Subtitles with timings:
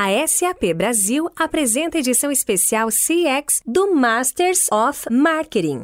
[0.00, 5.82] A SAP Brasil apresenta edição especial CX do Masters of Marketing.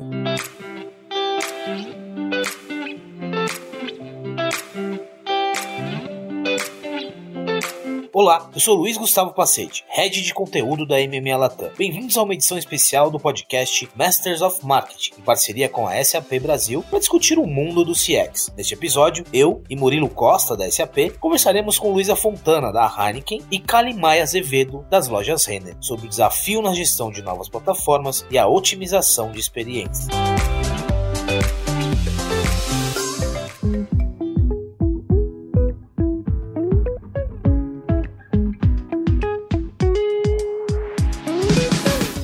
[8.25, 11.69] Olá, eu sou Luiz Gustavo Pacete, Head de Conteúdo da MMA Latam.
[11.77, 16.41] Bem-vindos a uma edição especial do podcast Masters of Marketing, em parceria com a SAP
[16.41, 18.51] Brasil, para discutir o mundo do CX.
[18.57, 23.59] Neste episódio, eu e Murilo Costa, da SAP, conversaremos com Luísa Fontana, da Heineken, e
[23.59, 28.39] Kali Maia Azevedo, das lojas Renner, sobre o desafio na gestão de novas plataformas e
[28.39, 30.09] a otimização de experiências.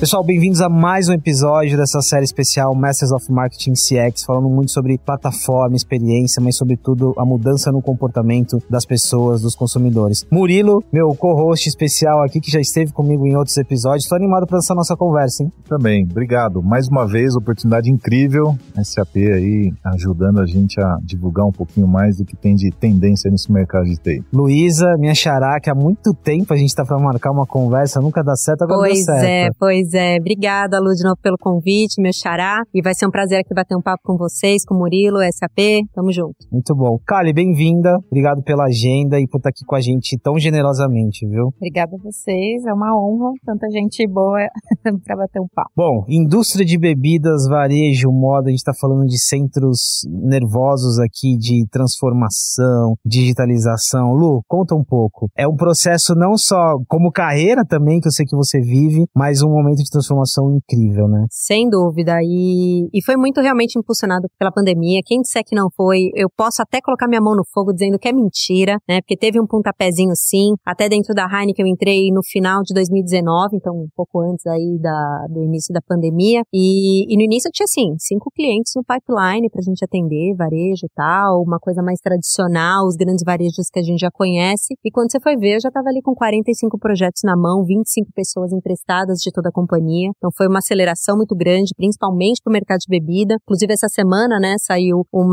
[0.01, 4.71] Pessoal, bem-vindos a mais um episódio dessa série especial Masters of Marketing CX, falando muito
[4.71, 10.25] sobre plataforma, experiência, mas sobretudo a mudança no comportamento das pessoas, dos consumidores.
[10.31, 14.57] Murilo, meu co-host especial aqui, que já esteve comigo em outros episódios, estou animado para
[14.57, 15.51] essa nossa conversa, hein?
[15.69, 16.63] Também, obrigado.
[16.63, 22.17] Mais uma vez, oportunidade incrível, SAP aí ajudando a gente a divulgar um pouquinho mais
[22.17, 24.23] do que tem de tendência nesse mercado de TI.
[24.33, 28.23] Luísa, minha xará, que há muito tempo a gente está para marcar uma conversa, nunca
[28.23, 29.25] dá certo, agora pois deu certo.
[29.27, 32.63] é, pois Pois é, obrigada, Lu, de novo pelo convite, meu xará.
[32.73, 35.83] E vai ser um prazer aqui bater um papo com vocês, com o Murilo, SAP.
[35.93, 36.35] Tamo junto.
[36.49, 36.97] Muito bom.
[37.05, 37.97] Kali, bem-vinda.
[38.07, 41.47] Obrigado pela agenda e por estar aqui com a gente tão generosamente, viu?
[41.57, 44.39] Obrigada a vocês, é uma honra, tanta gente boa
[45.03, 45.71] para bater um papo.
[45.75, 51.65] Bom, indústria de bebidas, varejo, moda, a gente está falando de centros nervosos aqui de
[51.69, 54.13] transformação, digitalização.
[54.13, 55.29] Lu, conta um pouco.
[55.37, 59.41] É um processo não só como carreira também, que eu sei que você vive, mas
[59.41, 61.25] um momento de transformação incrível, né?
[61.29, 62.19] Sem dúvida.
[62.21, 65.01] E, e foi muito realmente impulsionado pela pandemia.
[65.05, 68.07] Quem disser que não foi, eu posso até colocar minha mão no fogo dizendo que
[68.07, 69.01] é mentira, né?
[69.01, 70.53] Porque teve um pontapézinho sim.
[70.65, 74.77] Até dentro da Heineken eu entrei no final de 2019, então um pouco antes aí
[74.79, 76.41] da, do início da pandemia.
[76.53, 80.85] E, e no início eu tinha, assim, cinco clientes no pipeline pra gente atender, varejo
[80.85, 84.75] e tal, uma coisa mais tradicional, os grandes varejos que a gente já conhece.
[84.83, 88.11] E quando você foi ver, eu já tava ali com 45 projetos na mão, 25
[88.13, 89.70] pessoas emprestadas de toda a companhia.
[90.17, 93.35] Então foi uma aceleração muito grande, principalmente para o mercado de bebida.
[93.43, 95.31] Inclusive essa semana, né, saiu uma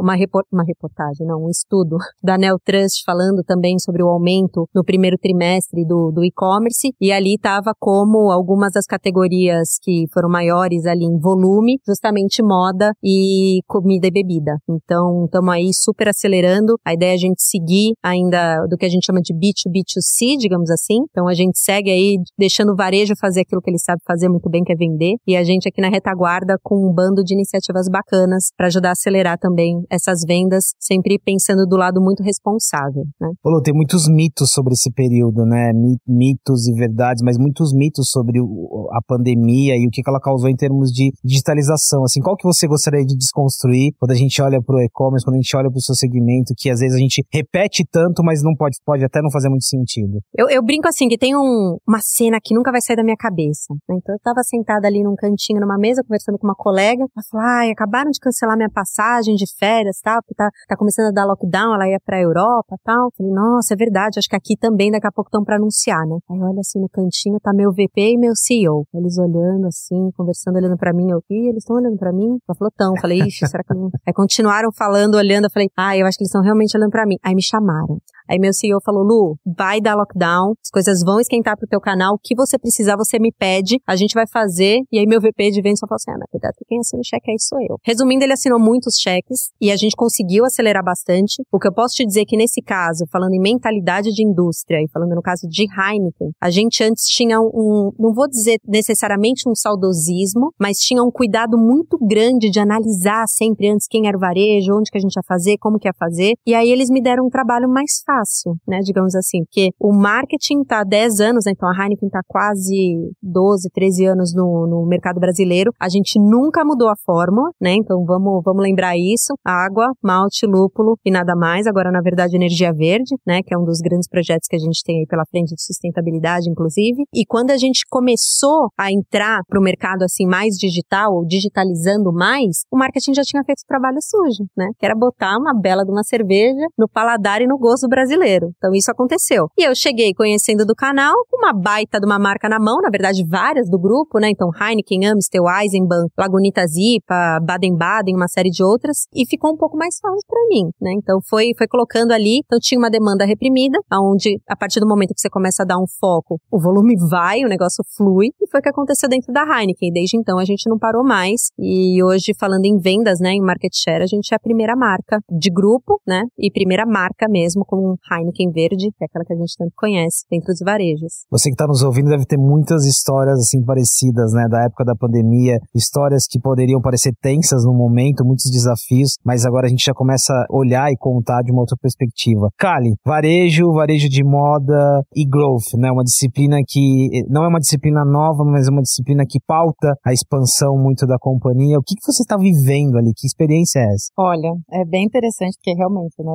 [0.00, 0.16] uma,
[0.52, 5.84] uma reportagem, não, um estudo da Neotrust falando também sobre o aumento no primeiro trimestre
[5.84, 11.18] do, do e-commerce e ali estava como algumas das categorias que foram maiores ali em
[11.18, 14.58] volume, justamente moda e comida e bebida.
[14.68, 16.76] Então estamos aí super acelerando.
[16.84, 20.70] A ideia é a gente seguir ainda do que a gente chama de B2B2C, digamos
[20.70, 20.98] assim.
[21.10, 24.48] Então a gente segue aí deixando o varejo fazer aquilo que ele sabe fazer muito
[24.48, 25.16] bem, que é vender.
[25.26, 28.92] E a gente aqui na retaguarda com um bando de iniciativas bacanas para ajudar a
[28.92, 33.30] acelerar também essas vendas, sempre pensando do lado muito responsável, né?
[33.42, 35.72] Pô, tem muitos mitos sobre esse período, né?
[36.06, 40.48] Mitos e verdades, mas muitos mitos sobre o, a pandemia e o que ela causou
[40.48, 42.04] em termos de digitalização.
[42.04, 45.36] Assim, qual que você gostaria de desconstruir quando a gente olha para o e-commerce, quando
[45.36, 48.42] a gente olha para o seu segmento, que às vezes a gente repete tanto, mas
[48.42, 50.20] não pode, pode até não fazer muito sentido?
[50.36, 53.16] Eu, eu brinco assim, que tem um, uma cena que nunca vai sair da minha
[53.16, 53.74] cabeça cabeça.
[53.88, 53.96] Né?
[53.98, 57.02] Então eu estava sentada ali num cantinho, numa mesa, conversando com uma colega.
[57.02, 61.08] Ela falou: ai, acabaram de cancelar minha passagem de férias, tal, porque tá, tá começando
[61.08, 63.06] a dar lockdown, ela ia pra Europa tal.
[63.06, 66.06] Eu falei, nossa, é verdade, acho que aqui também daqui a pouco estão para anunciar,
[66.06, 66.16] né?
[66.30, 68.86] Aí olha assim no cantinho, tá meu VP e meu CEO.
[68.94, 71.10] Eles olhando assim, conversando, olhando para mim.
[71.10, 72.38] Eu, ih, eles estão olhando para mim?
[72.48, 72.94] Ela falou, tão.
[73.00, 73.90] Falei, ixi, será que não?
[74.06, 75.44] Aí continuaram falando, olhando.
[75.44, 77.16] Eu falei, ah, eu acho que eles estão realmente olhando para mim.
[77.24, 77.98] Aí me chamaram.
[78.30, 82.14] Aí meu CEO falou, Lu, vai dar lockdown, as coisas vão esquentar pro teu canal,
[82.14, 84.80] o que você precisar, você me pede, a gente vai fazer.
[84.92, 87.04] E aí meu VP de vendas só falou assim, ah, na verdade, quem assina o
[87.04, 87.78] cheque aí sou eu.
[87.82, 91.42] Resumindo, ele assinou muitos cheques e a gente conseguiu acelerar bastante.
[91.50, 94.82] O que eu posso te dizer é que nesse caso, falando em mentalidade de indústria
[94.82, 99.48] e falando no caso de Heineken, a gente antes tinha um, não vou dizer necessariamente
[99.48, 104.20] um saudosismo, mas tinha um cuidado muito grande de analisar sempre antes quem era o
[104.20, 106.34] varejo, onde que a gente ia fazer, como que ia fazer.
[106.46, 110.62] E aí eles me deram um trabalho mais fácil né, digamos assim, porque o marketing
[110.62, 114.86] está há 10 anos, né, então a Heineken está quase 12, 13 anos no, no
[114.86, 119.88] mercado brasileiro, a gente nunca mudou a fórmula, né, então vamos, vamos lembrar isso, água,
[120.02, 123.78] malte, lúpulo e nada mais, agora na verdade energia verde, né, que é um dos
[123.80, 127.56] grandes projetos que a gente tem aí pela frente de sustentabilidade, inclusive, e quando a
[127.56, 133.14] gente começou a entrar para o mercado assim mais digital, ou digitalizando mais, o marketing
[133.14, 136.88] já tinha feito trabalho sujo, né, que era botar uma bela de uma cerveja no
[136.88, 138.50] paladar e no gosto brasileiro.
[138.56, 139.48] Então isso aconteceu.
[139.58, 143.09] E eu cheguei conhecendo do canal, uma baita de uma marca na mão, na verdade
[143.10, 144.30] verdade, várias do grupo, né?
[144.30, 149.76] Então, Heineken, Amstel, Eisenbahn, Lagunita Zipa, Baden-Baden, uma série de outras, e ficou um pouco
[149.76, 150.92] mais fácil para mim, né?
[150.96, 155.14] Então, foi, foi colocando ali, então tinha uma demanda reprimida, aonde a partir do momento
[155.14, 158.60] que você começa a dar um foco, o volume vai, o negócio flui, e foi
[158.60, 159.92] o que aconteceu dentro da Heineken.
[159.92, 163.72] Desde então, a gente não parou mais, e hoje, falando em vendas, né, em market
[163.74, 166.22] share, a gente é a primeira marca de grupo, né?
[166.38, 170.24] E primeira marca mesmo com Heineken Verde, que é aquela que a gente tanto conhece
[170.30, 171.24] dentro dos varejos.
[171.30, 174.94] Você que está nos ouvindo deve ter muitas histórias assim parecidas, né, da época da
[174.94, 179.94] pandemia, histórias que poderiam parecer tensas no momento, muitos desafios, mas agora a gente já
[179.94, 182.48] começa a olhar e contar de uma outra perspectiva.
[182.58, 188.04] Kali, varejo, varejo de moda e growth, né, uma disciplina que não é uma disciplina
[188.04, 191.78] nova, mas é uma disciplina que pauta a expansão muito da companhia.
[191.78, 193.12] O que, que você está vivendo ali?
[193.16, 194.10] Que experiência é essa?
[194.18, 196.32] Olha, é bem interessante porque realmente, né,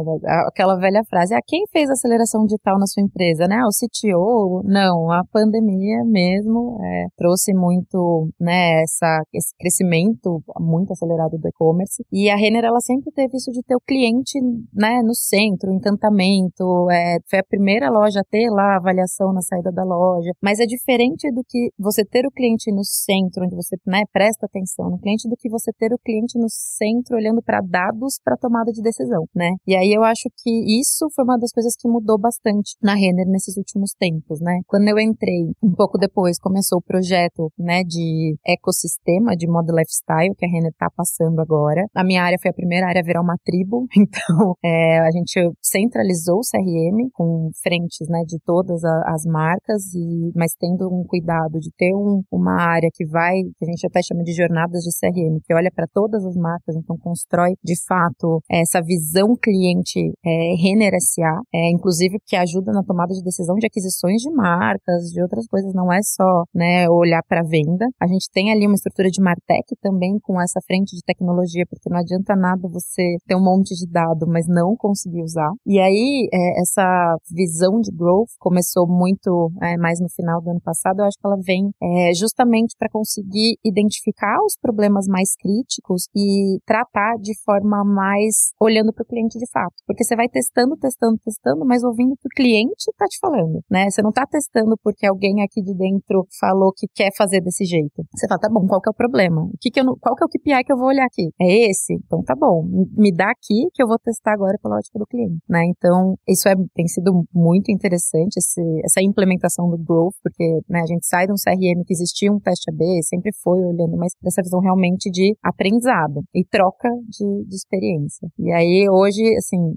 [0.47, 3.61] aquela velha frase, ah, quem fez aceleração digital na sua empresa, né?
[3.65, 4.63] O CTO?
[4.65, 12.03] Não, a pandemia mesmo é, trouxe muito, né, essa, esse crescimento muito acelerado do e-commerce.
[12.11, 14.39] E a Renner, ela sempre teve isso de ter o cliente,
[14.73, 16.89] né, no centro, encantamento.
[16.91, 20.31] É, foi a primeira loja a ter lá a avaliação na saída da loja.
[20.41, 24.45] Mas é diferente do que você ter o cliente no centro, onde você, né, presta
[24.45, 28.37] atenção no cliente, do que você ter o cliente no centro olhando para dados para
[28.37, 29.51] tomada de decisão, né?
[29.67, 33.27] E aí eu acho que isso foi uma das coisas que mudou bastante na Renner
[33.27, 34.61] nesses últimos tempos, né?
[34.67, 40.35] Quando eu entrei, um pouco depois começou o projeto, né, de ecossistema de modo lifestyle
[40.37, 41.81] que a Renner tá passando agora.
[41.95, 45.33] A minha área foi a primeira área a virar uma tribo, então é, a gente
[45.59, 51.03] centralizou o CRM com frentes, né, de todas a, as marcas e mas tendo um
[51.07, 54.83] cuidado de ter um, uma área que vai, que a gente até chama de jornadas
[54.83, 60.13] de CRM, que olha para todas as marcas, então constrói de fato essa visão cliente
[60.23, 65.09] é, Renner SA, é, inclusive que ajuda na tomada de decisão de aquisições de marcas,
[65.11, 67.85] de outras coisas, não é só né, olhar para venda.
[67.99, 71.89] A gente tem ali uma estrutura de Martech também com essa frente de tecnologia, porque
[71.89, 75.51] não adianta nada você ter um monte de dado, mas não conseguir usar.
[75.65, 80.61] E aí, é, essa visão de growth começou muito é, mais no final do ano
[80.61, 86.07] passado, eu acho que ela vem é, justamente para conseguir identificar os problemas mais críticos
[86.15, 89.75] e tratar de forma mais olhando para o cliente de fato.
[89.85, 93.61] Porque você vai testando, testando, testando, mas ouvindo o que o cliente está te falando,
[93.69, 93.89] né?
[93.89, 98.03] Você não está testando porque alguém aqui de dentro falou que quer fazer desse jeito.
[98.13, 99.43] Você fala, tá bom, qual que é o problema?
[99.43, 101.29] O que que eu qual que é o KPI que eu vou olhar aqui?
[101.39, 101.93] É esse?
[102.05, 102.63] Então tá bom,
[102.97, 105.63] me dá aqui que eu vou testar agora pela ótica do cliente, né?
[105.65, 110.85] Então, isso é, tem sido muito interessante, esse, essa implementação do Growth, porque né, a
[110.85, 114.41] gente sai de um CRM que existia um teste AB, sempre foi olhando, mas dessa
[114.41, 118.27] visão realmente de aprendizado e troca de, de experiência.
[118.39, 119.75] E aí, hoje, assim,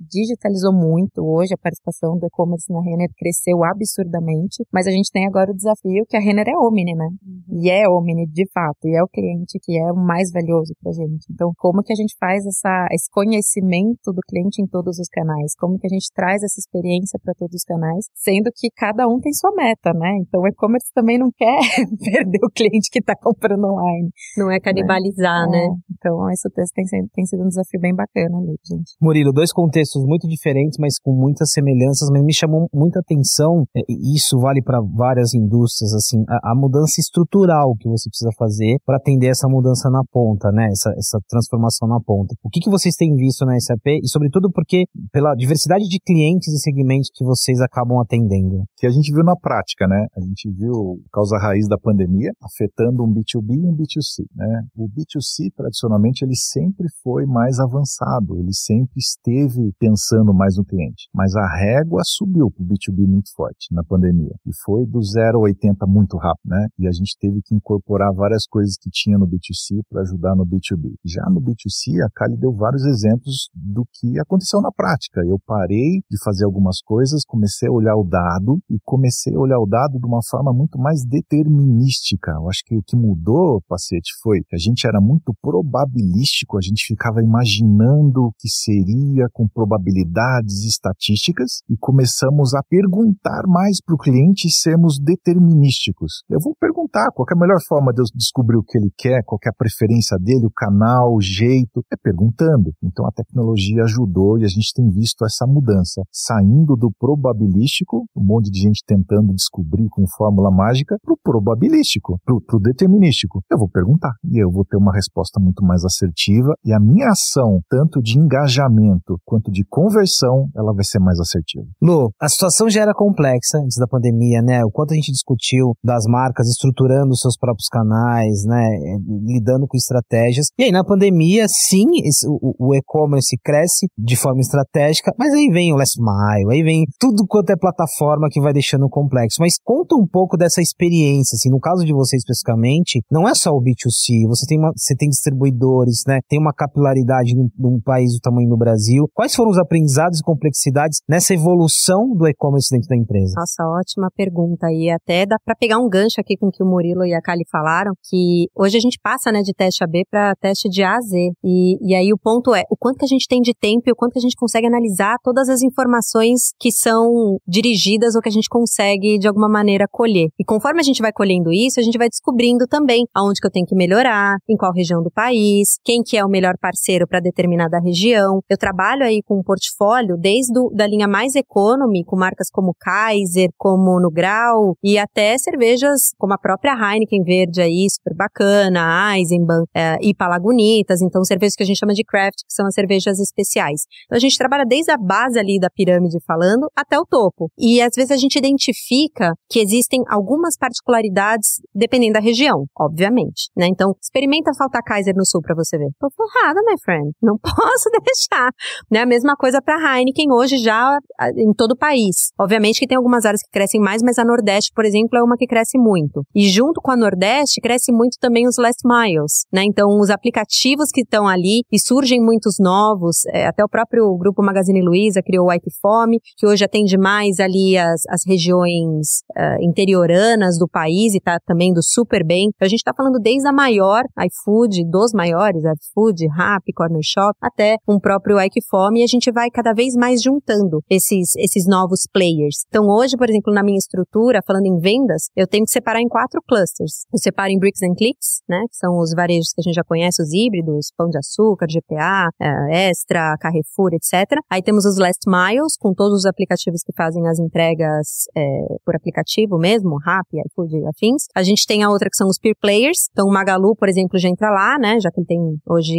[0.00, 5.26] digitalizou muito, hoje a participação do e-commerce na Renner cresceu absurdamente, mas a gente tem
[5.26, 7.08] agora o desafio que a Renner é Omni, né?
[7.24, 7.62] Uhum.
[7.62, 10.92] E é Omni de fato, e é o cliente que é o mais valioso pra
[10.92, 11.26] gente.
[11.30, 15.54] Então, como que a gente faz essa, esse conhecimento do cliente em todos os canais?
[15.58, 19.18] Como que a gente traz essa experiência para todos os canais, sendo que cada um
[19.18, 20.16] tem sua meta, né?
[20.20, 21.58] Então, o e-commerce também não quer
[22.02, 24.10] perder o cliente que está comprando online.
[24.36, 25.52] Não é canibalizar, né?
[25.52, 25.64] né?
[25.64, 25.92] É.
[25.92, 28.92] Então, esse texto tem, tem sido um desafio bem bacana ali, gente.
[29.00, 33.80] Murilo, dois contextos muito diferentes, mas com muitas semelhanças, mas me chamou muita atenção, é,
[33.88, 38.78] e isso vale para várias indústrias, assim, a, a, mudança estrutural que você precisa fazer
[38.84, 40.66] para atender essa mudança na ponta, né?
[40.70, 42.34] Essa, essa transformação na ponta.
[42.42, 46.48] O que, que vocês têm visto na SAP e, sobretudo, porque pela diversidade de clientes
[46.48, 48.64] e segmentos que vocês acabam atendendo?
[48.76, 50.06] Que a gente viu na prática, né?
[50.16, 54.64] A gente viu causa raiz da pandemia afetando um B2B e um B2C, né?
[54.76, 61.08] O B2C, tradicionalmente, ele sempre foi mais avançado, ele sempre esteve pensando mais no cliente.
[61.14, 64.34] Mas a régua subiu para o B2B muito forte na pandemia.
[64.46, 66.68] E foi do 0 a 80 muito rápido, né?
[66.78, 70.44] E a gente teve que incorporar várias coisas que tinha no B2C para ajudar no
[70.44, 70.94] B2B.
[71.04, 75.20] Já no B2C, a Kali deu vários exemplos do que aconteceu na prática.
[75.26, 79.58] Eu parei de fazer algumas coisas, comecei a olhar o dado e comecei a olhar
[79.58, 82.32] o dado de uma forma muito mais determinística.
[82.32, 86.62] Eu acho que o que mudou, Pacete, foi que a gente era muito probabilístico, a
[86.62, 93.94] gente ficava imaginando o que seria com probabilidades estatísticas e começamos a perguntar mais para
[93.94, 94.98] o cliente e sermos
[95.42, 96.22] determinísticos.
[96.30, 99.22] Eu vou perguntar qual é a melhor forma de eu descobrir o que ele quer,
[99.24, 102.72] qual é a preferência dele, o canal, o jeito, é perguntando.
[102.82, 108.24] Então a tecnologia ajudou e a gente tem visto essa mudança, saindo do probabilístico, um
[108.24, 113.42] monte de gente tentando descobrir com fórmula mágica, para o probabilístico, para o determinístico.
[113.50, 117.08] Eu vou perguntar e eu vou ter uma resposta muito mais assertiva e a minha
[117.08, 121.66] ação, tanto de engajamento quanto de conversão, ela vai ser mais assertiva.
[121.80, 124.64] Lu, a situação já era complexa antes da pandemia, né?
[124.64, 129.76] O quanto a gente discutiu discutiu das marcas estruturando seus próprios canais, né, lidando com
[129.76, 130.46] estratégias.
[130.58, 135.48] E aí na pandemia, sim, esse, o, o e-commerce cresce de forma estratégica, mas aí
[135.48, 139.38] vem o last mile, aí vem tudo quanto é plataforma que vai deixando complexo.
[139.40, 143.50] Mas conta um pouco dessa experiência, assim, no caso de você especificamente, não é só
[143.50, 148.12] o B2C, você tem, uma, você tem distribuidores, né, tem uma capilaridade num, num país
[148.12, 149.08] do tamanho do Brasil.
[149.14, 153.34] Quais foram os aprendizados e complexidades nessa evolução do e-commerce dentro da empresa?
[153.36, 154.66] Nossa, ótima pergunta.
[154.70, 157.20] E até dá para pegar um gancho aqui com o que o Murilo e a
[157.20, 160.92] Kali falaram, que hoje a gente passa né, de teste AB para teste de A
[160.96, 161.32] a Z.
[161.42, 163.92] E, e aí o ponto é o quanto que a gente tem de tempo e
[163.92, 168.28] o quanto que a gente consegue analisar todas as informações que são dirigidas ou que
[168.28, 170.28] a gente consegue de alguma maneira colher.
[170.38, 173.50] E conforme a gente vai colhendo isso, a gente vai descobrindo também aonde que eu
[173.50, 177.20] tenho que melhorar, em qual região do país, quem que é o melhor parceiro para
[177.20, 178.40] determinada região.
[178.48, 183.48] Eu trabalho aí com um portfólio desde da linha mais economy, com marcas como Kaiser,
[183.56, 189.64] como No Grau e até cervejas como a própria Heineken Verde aí, super bacana, Eisenbahn
[189.74, 193.18] é, e Palagunitas, então cervejas que a gente chama de craft, que são as cervejas
[193.18, 193.82] especiais.
[194.06, 197.50] Então a gente trabalha desde a base ali da pirâmide falando até o topo.
[197.58, 203.66] E às vezes a gente identifica que existem algumas particularidades dependendo da região, obviamente, né?
[203.68, 205.88] Então, experimenta faltar Kaiser no sul para você ver.
[205.98, 207.12] Tô ferrada, my friend.
[207.22, 208.50] Não posso deixar.
[208.90, 209.00] Né?
[209.00, 210.98] A mesma coisa para Heineken hoje já
[211.36, 212.32] em todo o país.
[212.38, 215.36] Obviamente que tem algumas áreas que crescem mais, mas a Nordeste, por exemplo, é uma
[215.36, 216.22] que cresce muito.
[216.34, 219.62] E junto com a Nordeste, cresce muito também os last miles, né?
[219.64, 224.42] Então, os aplicativos que estão ali e surgem muitos novos, é, até o próprio grupo
[224.42, 229.62] Magazine Luiza criou o White Fome, que hoje atende mais ali as, as regiões uh,
[229.62, 232.48] interioranas do país e tá também indo super bem.
[232.48, 237.36] Então, a gente está falando desde a maior iFood, dos maiores, iFood, Rappi, Corner Shop,
[237.40, 241.66] até um próprio Ike Fome, e a gente vai cada vez mais juntando esses, esses
[241.66, 242.64] novos players.
[242.68, 246.08] Então, hoje, por exemplo, na minha estrutura, falando em vendas, eu tenho que separar em
[246.08, 247.06] quatro clusters.
[247.12, 249.84] Eu separo em Bricks and Clicks, né, que são os varejos que a gente já
[249.84, 254.38] conhece, os híbridos, Pão de Açúcar, GPA, é, Extra, Carrefour, etc.
[254.50, 258.42] Aí temos os Last Miles, com todos os aplicativos que fazem as entregas é,
[258.84, 261.24] por aplicativo mesmo, Rappi, iFood e afins.
[261.34, 263.08] A gente tem a outra que são os Peer Players.
[263.12, 265.94] Então, o Magalu, por exemplo, já entra lá, né, já que ele tem hoje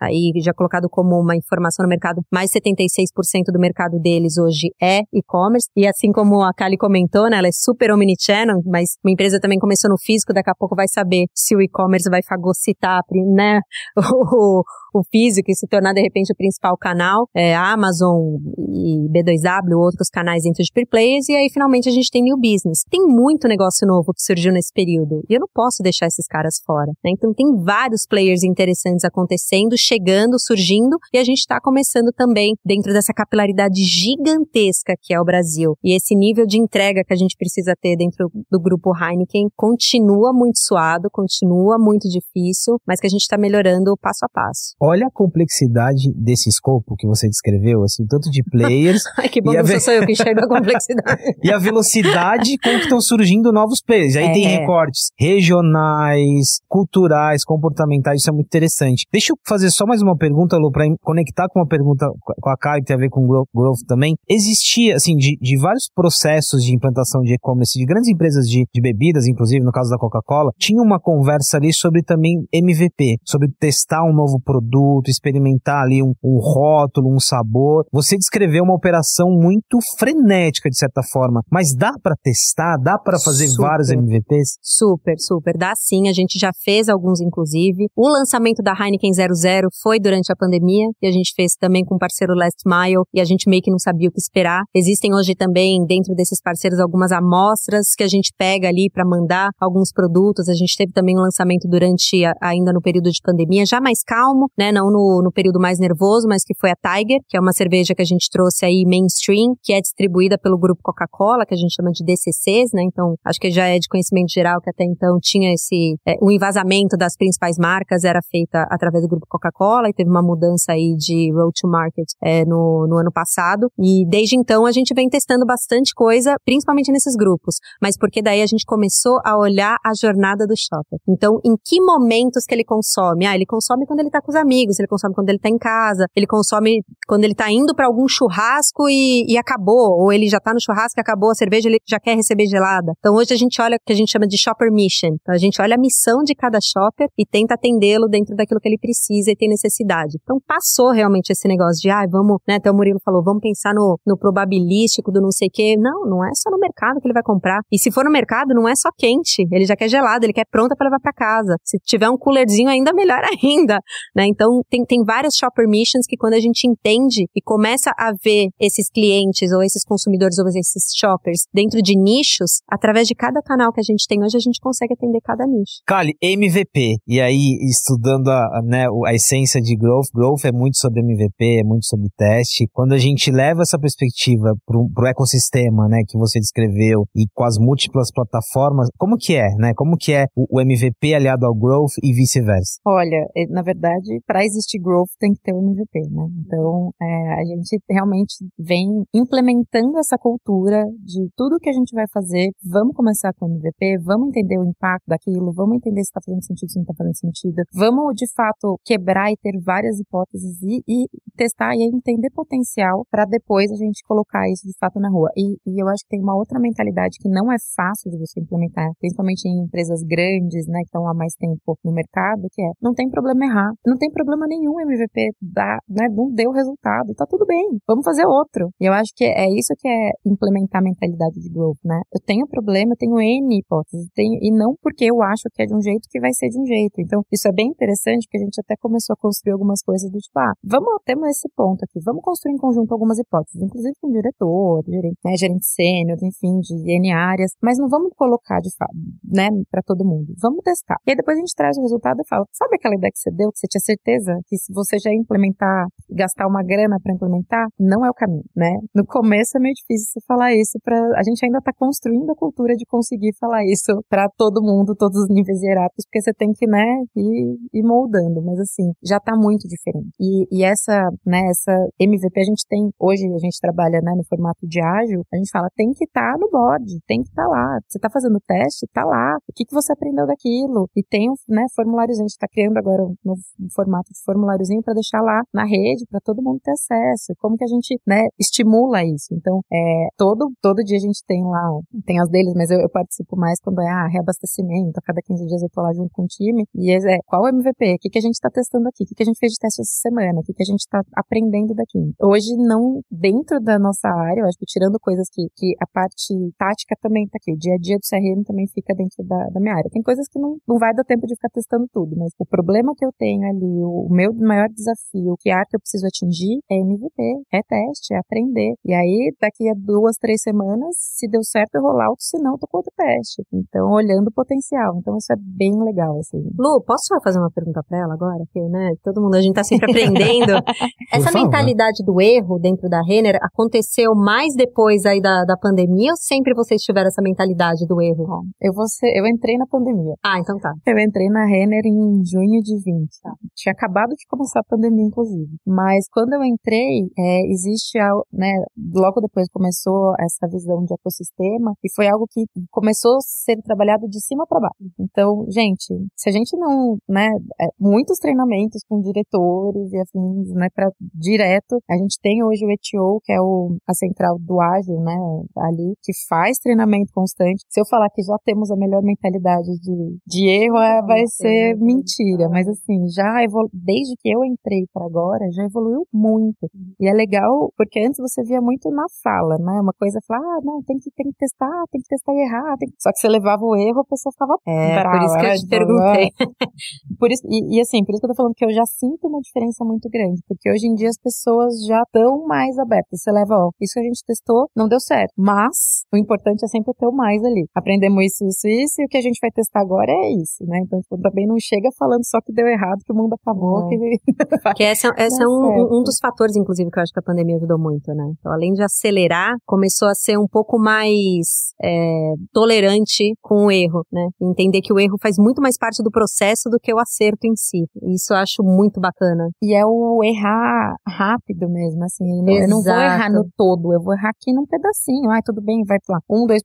[0.00, 5.00] aí já colocado como uma informação no mercado, mais 76% do mercado deles hoje é
[5.12, 5.68] e-commerce.
[5.76, 8.33] E assim como a Kali comentou, né, ela é super omnichannel,
[8.64, 12.08] mas uma empresa também começou no físico, daqui a pouco vai saber se o e-commerce
[12.10, 13.00] vai fagocitar,
[13.34, 13.60] né,
[13.96, 14.62] o,
[14.94, 20.08] o físico e se tornar de repente o principal canal, é, Amazon e B2W, outros
[20.08, 22.84] canais dentro de Peer Players, e aí finalmente a gente tem New Business.
[22.90, 26.60] Tem muito negócio novo que surgiu nesse período, e eu não posso deixar esses caras
[26.64, 26.90] fora.
[27.04, 27.12] Né?
[27.12, 32.92] Então tem vários players interessantes acontecendo, chegando, surgindo, e a gente está começando também dentro
[32.92, 35.76] dessa capilaridade gigantesca que é o Brasil.
[35.82, 38.13] E esse nível de entrega que a gente precisa ter dentro
[38.50, 43.96] do grupo Heineken continua muito suado, continua muito difícil, mas que a gente está melhorando
[44.00, 44.74] passo a passo.
[44.80, 49.02] Olha a complexidade desse escopo que você descreveu, assim, tanto de players.
[49.18, 49.80] Ai, que bom que ve...
[49.80, 51.22] sou eu que enxergo a complexidade.
[51.42, 54.16] e a velocidade com que estão surgindo novos players.
[54.16, 59.06] Aí é, tem recortes regionais, culturais, comportamentais, isso é muito interessante.
[59.12, 62.56] Deixa eu fazer só mais uma pergunta, Lu, para conectar com uma pergunta com a
[62.56, 64.14] Kai que tem a ver com growth também.
[64.28, 68.80] Existia, assim, de, de vários processos de implantação de e-commerce de grandes empresas de, de
[68.80, 74.02] bebidas, inclusive no caso da Coca-Cola, tinha uma conversa ali sobre também MVP, sobre testar
[74.04, 77.84] um novo produto produto, experimentar ali um, um rótulo, um sabor.
[77.92, 82.76] Você descreveu uma operação muito frenética, de certa forma, mas dá para testar?
[82.82, 84.58] Dá para fazer super, vários MVPs?
[84.62, 85.56] Super, super.
[85.56, 86.08] Dá sim.
[86.08, 87.86] A gente já fez alguns, inclusive.
[87.96, 91.96] O lançamento da Heineken 00 foi durante a pandemia e a gente fez também com
[91.96, 94.62] o parceiro Last Mile e a gente meio que não sabia o que esperar.
[94.74, 99.50] Existem hoje também, dentro desses parceiros, algumas amostras que a gente pega ali para mandar
[99.60, 100.48] alguns produtos.
[100.48, 104.02] A gente teve também um lançamento durante, a, ainda no período de pandemia, já mais
[104.02, 104.72] calmo, né?
[104.72, 107.94] Não no, no período mais nervoso, mas que foi a Tiger, que é uma cerveja
[107.94, 111.74] que a gente trouxe aí mainstream, que é distribuída pelo grupo Coca-Cola, que a gente
[111.74, 112.82] chama de DCCs, né?
[112.82, 116.30] Então, acho que já é de conhecimento geral que até então tinha esse, é, o
[116.30, 120.94] envasamento das principais marcas era feita através do grupo Coca-Cola e teve uma mudança aí
[120.96, 123.68] de road to market é, no, no ano passado.
[123.78, 128.40] E desde então a gente vem testando bastante coisa, principalmente nesses grupos, mas porque daí
[128.40, 130.98] a gente começou a olhar a jornada do shopper.
[131.06, 133.26] Então, em que momentos que ele consome?
[133.26, 135.58] Ah, ele consome quando ele tá com os amigos, ele consome quando ele tá em
[135.58, 140.30] casa, ele consome quando ele tá indo para algum churrasco e, e, acabou, ou ele
[140.30, 142.94] já tá no churrasco e acabou a cerveja, ele já quer receber gelada.
[142.98, 145.10] Então hoje a gente olha o que a gente chama de shopper mission.
[145.20, 148.68] Então a gente olha a missão de cada shopper e tenta atendê-lo dentro daquilo que
[148.68, 150.16] ele precisa e tem necessidade.
[150.22, 153.74] Então passou realmente esse negócio de, ah, vamos, né, até o Murilo falou, vamos pensar
[153.74, 155.76] no, no probabilístico do não sei o quê.
[155.76, 157.60] Não, não é só no mercado que ele vai comprar.
[157.74, 160.46] E se for no mercado, não é só quente, ele já quer gelado, ele quer
[160.48, 161.56] pronta para levar para casa.
[161.64, 163.80] Se tiver um coolerzinho, ainda melhor ainda,
[164.14, 164.28] né?
[164.28, 168.46] Então, tem, tem várias shopper missions que quando a gente entende e começa a ver
[168.60, 173.72] esses clientes ou esses consumidores ou esses shoppers dentro de nichos, através de cada canal
[173.72, 175.82] que a gente tem hoje, a gente consegue atender cada nicho.
[175.84, 176.98] Kali, MVP.
[177.08, 181.64] E aí, estudando a, né, a essência de growth, growth é muito sobre MVP, é
[181.64, 182.68] muito sobre teste.
[182.72, 187.42] Quando a gente leva essa perspectiva para o ecossistema, né, que você descreveu e com
[187.42, 189.72] as múltiplas plataformas, como que é, né?
[189.74, 192.80] Como que é o, MVP aliado ao growth e vice-versa?
[192.86, 196.26] Olha, é, na verdade, para existir growth tem que ter o MVP, né?
[196.44, 202.04] Então, é, a gente realmente vem implementando essa cultura de tudo que a gente vai
[202.12, 206.20] fazer, vamos começar com o MVP, vamos entender o impacto daquilo, vamos entender se está
[206.24, 210.60] fazendo sentido, se não está fazendo sentido, vamos de fato quebrar e ter várias hipóteses
[210.62, 211.06] e, e
[211.36, 215.30] testar e entender potencial para depois a gente colocar isso de fato na rua.
[215.36, 218.40] E, e, eu acho que tem uma outra mentalidade que não é fácil de você
[218.40, 222.70] implementar, principalmente em empresas grandes, né, que estão há mais tempo no mercado, que é
[222.80, 227.26] não tem problema errar, não tem problema nenhum MVP dar, né, não deu resultado, tá
[227.28, 228.70] tudo bem, vamos fazer outro.
[228.80, 232.00] E eu acho que é isso que é implementar a mentalidade de growth, né?
[232.12, 235.66] Eu tenho problema, eu tenho N hipóteses, tenho, e não porque eu acho que é
[235.66, 237.00] de um jeito que vai ser de um jeito.
[237.00, 240.18] Então, isso é bem interessante, porque a gente até começou a construir algumas coisas do
[240.18, 244.08] tipo, ah, vamos, temos esse ponto aqui, vamos construir em conjunto algumas hipóteses, inclusive com
[244.08, 248.74] o diretor, gerente, né, gerente sênior, enfim, de N áreas, mas não vamos colocar de
[248.76, 250.34] fato, né, para todo mundo.
[250.40, 250.96] Vamos testar.
[251.06, 253.30] E aí depois a gente traz o resultado e fala, sabe aquela ideia que você
[253.30, 257.66] deu, que você tinha certeza que se você já implementar, gastar uma grana para implementar,
[257.78, 258.72] não é o caminho, né?
[258.94, 262.36] No começo é meio difícil você falar isso para a gente ainda está construindo a
[262.36, 266.52] cultura de conseguir falar isso para todo mundo, todos os níveis hierárquicos, porque você tem
[266.52, 270.10] que, né, ir, ir moldando, mas assim, já está muito diferente.
[270.20, 274.24] E, e essa, né, essa MVP a gente tem, hoje a gente trabalha, né, no
[274.24, 277.48] formato de ágil, a gente fala, tem que estar tá no board, tem estar tá
[277.48, 277.78] lá.
[277.86, 279.36] Você está fazendo teste, tá lá.
[279.48, 280.88] O que, que você aprendeu daquilo?
[280.96, 284.82] E tem um, né, formuláriozinho, a gente está criando agora um, um formato de formuláriozinho
[284.82, 287.34] para deixar lá na rede, para todo mundo ter acesso.
[287.38, 289.32] Como que a gente, né, estimula isso?
[289.32, 291.64] Então, é, todo, todo dia a gente tem lá,
[292.04, 295.46] tem as deles, mas eu, eu participo mais quando é, ah, reabastecimento, a cada 15
[295.46, 297.94] dias eu tô lá junto com o time, e é, é qual o MVP?
[297.94, 299.04] O que, que a gente está testando aqui?
[299.04, 300.40] O que, que a gente fez de teste essa semana?
[300.40, 302.12] O que, que a gente está aprendendo daqui?
[302.20, 306.34] Hoje, não, dentro da nossa área, eu acho que tirando coisas que, que a parte
[306.58, 309.60] tática também tá aqui, o dia a dia do CRM também fica dentro da, da
[309.60, 309.90] minha área.
[309.90, 312.92] Tem coisas que não, não vai dar tempo de ficar testando tudo, mas o problema
[312.96, 316.74] que eu tenho ali, o meu maior desafio, que área que eu preciso atingir é
[316.74, 317.22] MVP,
[317.52, 318.74] é teste, é aprender.
[318.84, 322.66] E aí, daqui a duas, três semanas, se deu certo, eu rollout, se não, tô
[322.66, 323.42] com outro teste.
[323.52, 324.96] Então, olhando o potencial.
[324.98, 326.38] Então, isso é bem legal, assim.
[326.58, 328.42] Lu, posso só fazer uma pergunta pra ela agora?
[328.52, 330.52] Que, né, todo mundo, a gente tá sempre aprendendo.
[331.12, 336.16] Essa mentalidade do erro dentro da Renner aconteceu mais depois aí da, da pandemia ou
[336.16, 338.26] sempre vocês tiveram essa mentalidade do erro?
[338.26, 340.14] Bom, eu, vou ser, eu entrei na pandemia.
[340.24, 340.72] Ah, então tá.
[340.86, 343.08] Eu entrei na Renner em junho de 20.
[343.22, 343.32] Tá.
[343.54, 345.50] Tinha acabado de começar a pandemia, inclusive.
[345.66, 347.98] Mas quando eu entrei, é, existe,
[348.32, 348.52] né,
[348.94, 354.08] logo depois começou essa visão de ecossistema e foi algo que começou a ser trabalhado
[354.08, 354.74] de cima para baixo.
[354.98, 357.28] Então, gente, se a gente não, né,
[357.60, 362.70] é, muitos treinamentos com diretores e afins, né, para direto, a gente tem hoje o
[362.70, 365.16] ETO, que é o, a central do ágil, né,
[365.58, 367.64] ali, que faz treinamento constante.
[367.68, 371.76] Se eu falar que já temos a melhor mentalidade de, de erro, é, vai ser
[371.76, 376.68] mentira, mas assim, já evolu desde que eu entrei para agora, já evoluiu muito.
[377.00, 380.60] E é legal, porque antes você via muito na fala, né, uma coisa falar, ah,
[380.62, 382.86] não, tem que, tem que testar, tem que testar e errar, que...
[382.98, 385.18] só que você levava o erro, a pessoa ficava é, brava.
[385.18, 386.28] por isso que eu te perguntei.
[387.18, 389.26] por isso, e, e, assim, por isso que eu tô falando que eu já sinto
[389.26, 393.22] uma diferença muito grande, porque hoje em dia as pessoas já estão mais abertas.
[393.22, 396.68] Você leva, ó, isso que a gente testou não deu certo, mas o importante é
[396.68, 397.66] sempre ter o mais ali.
[397.74, 400.80] Aprendemos isso, isso, isso, e o que a gente vai testar agora é isso, né?
[400.84, 403.88] Então, tipo, também não chega falando só que deu errado, que o mundo acabou.
[403.88, 403.96] Que,
[404.76, 407.56] que essa, essa é um, um, dos fatores, inclusive, que eu acho que a pandemia
[407.56, 408.32] ajudou muito, né?
[408.38, 414.02] Então, além de acelerar, começou a ser um pouco mais é, tolerante com o erro,
[414.12, 414.28] né?
[414.40, 417.54] Entender que o erro faz muito mais parte do processo do que o acerto em
[417.56, 417.84] si.
[418.12, 419.48] Isso eu acho muito bacana.
[419.62, 422.24] E é o errar rápido mesmo, assim.
[422.46, 425.30] Eu não vou errar no todo, eu vou errar aqui num pedacinho.
[425.30, 426.18] Ai, tudo bem, vai lá.
[426.28, 426.56] 1, 2%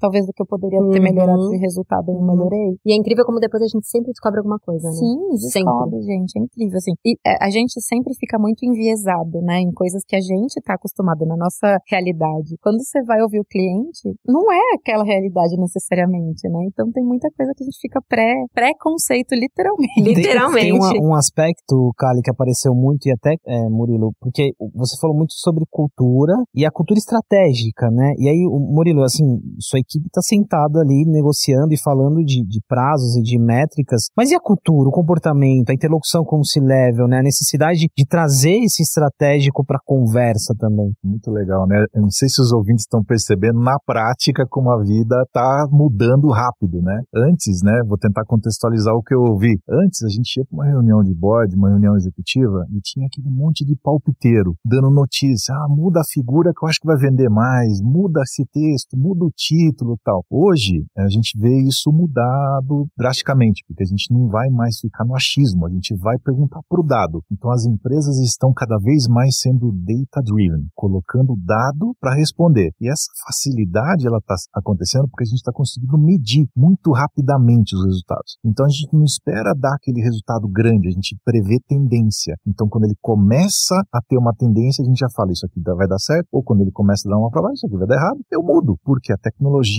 [0.00, 1.02] talvez do que eu poderia ter uhum.
[1.02, 2.78] melhorado de resultado, eu melhorei.
[2.84, 4.94] E é incrível como depois a gente sempre descobre alguma coisa, né?
[4.94, 6.06] Sim, descobre, sempre.
[6.06, 6.38] gente.
[6.38, 6.92] É incrível, assim.
[7.04, 9.60] E é, a gente sempre fica muito enviesado, né?
[9.60, 12.56] Em coisas que a gente tá acostumado na nossa realidade.
[12.60, 16.66] Quando você vai ouvir o cliente, não é aquela realidade necessariamente, né?
[16.66, 20.00] Então tem muita coisa que a gente fica pré, pré-conceito, literalmente.
[20.00, 20.66] literalmente.
[20.66, 25.16] Tem, uma, um aspecto, Kali, que apareceu muito, e até, é, Murilo, porque você falou
[25.16, 28.14] muito sobre cultura e a cultura estratégica, né?
[28.18, 33.16] E aí, Murilo, assim, sua equipe está sentada ali negociando e falando de, de prazos
[33.16, 37.18] e de métricas, mas e a cultura, o comportamento, a interlocução com o C-Level, né?
[37.20, 40.92] A necessidade de trazer esse estratégico para a conversa também.
[41.02, 41.84] Muito legal, né?
[41.94, 46.28] Eu não sei se os ouvintes estão percebendo na prática como a vida está mudando
[46.30, 47.02] rápido, né?
[47.14, 47.82] Antes, né?
[47.86, 49.58] Vou tentar contextualizar o que eu ouvi.
[49.68, 53.30] Antes a gente ia para uma reunião de board, uma reunião executiva e tinha aquele
[53.30, 55.54] monte de palpiteiro dando notícia.
[55.54, 59.24] Ah, muda a figura que eu acho que vai vender mais, muda esse texto, muda
[59.24, 60.24] o título tal.
[60.30, 65.14] Hoje a gente vê isso mudado drasticamente, porque a gente não vai mais ficar no
[65.14, 67.22] achismo, a gente vai perguntar para o dado.
[67.30, 72.72] Então as empresas estão cada vez mais sendo data-driven, colocando dado para responder.
[72.80, 77.84] E essa facilidade ela está acontecendo porque a gente está conseguindo medir muito rapidamente os
[77.84, 78.38] resultados.
[78.44, 82.34] Então a gente não espera dar aquele resultado grande, a gente prevê tendência.
[82.46, 85.86] Então quando ele começa a ter uma tendência, a gente já fala isso aqui vai
[85.88, 87.96] dar certo, ou quando ele começa a dar uma para baixo, isso aqui vai dar
[87.96, 89.18] errado, eu mudo, porque a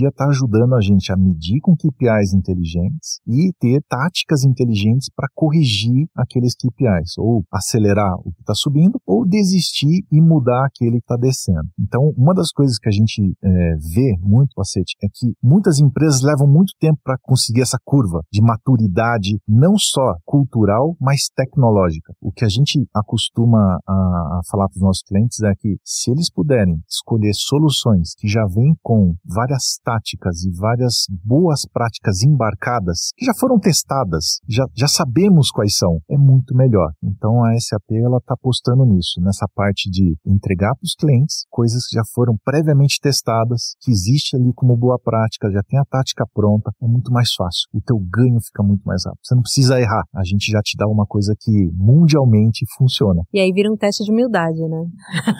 [0.08, 6.08] está ajudando a gente a medir com KPIs inteligentes e ter táticas inteligentes para corrigir
[6.16, 11.16] aqueles KPIs, ou acelerar o que está subindo, ou desistir e mudar aquele que está
[11.16, 11.68] descendo.
[11.80, 16.22] Então, uma das coisas que a gente é, vê muito, Pacete, é que muitas empresas
[16.22, 22.14] levam muito tempo para conseguir essa curva de maturidade, não só cultural, mas tecnológica.
[22.22, 26.12] O que a gente acostuma a, a falar para os nossos clientes é que se
[26.12, 33.12] eles puderem escolher soluções que já vêm com várias táticas e várias boas práticas embarcadas,
[33.16, 36.92] que já foram testadas, já, já sabemos quais são, é muito melhor.
[37.04, 41.86] Então a SAP ela está apostando nisso, nessa parte de entregar para os clientes coisas
[41.88, 46.26] que já foram previamente testadas, que existe ali como boa prática, já tem a tática
[46.34, 47.68] pronta, é muito mais fácil.
[47.72, 49.20] O teu ganho fica muito mais rápido.
[49.24, 50.04] Você não precisa errar.
[50.16, 53.22] A gente já te dá uma coisa que mundialmente funciona.
[53.32, 54.86] E aí vira um teste de humildade, né?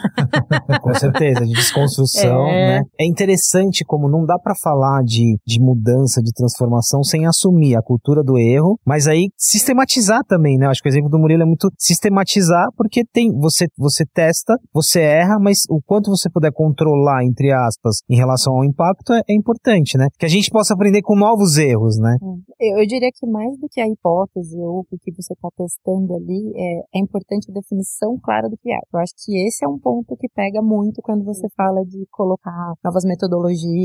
[0.82, 2.80] Com certeza, de desconstrução, é.
[2.80, 2.84] né?
[3.00, 7.82] É interessante como não dá para falar de, de mudança, de transformação sem assumir a
[7.82, 10.66] cultura do erro, mas aí sistematizar também, né?
[10.66, 15.00] Acho que o exemplo do Murilo é muito sistematizar, porque tem você você testa, você
[15.00, 19.34] erra, mas o quanto você puder controlar, entre aspas, em relação ao impacto é, é
[19.34, 20.06] importante, né?
[20.18, 22.16] Que a gente possa aprender com novos erros, né?
[22.60, 22.72] É.
[22.72, 26.14] Eu, eu diria que mais do que a hipótese ou o que você está testando
[26.14, 28.78] ali, é, é importante a definição clara do que é.
[28.92, 32.74] Eu acho que esse é um ponto que pega muito quando você fala de colocar
[32.84, 33.77] novas metodologias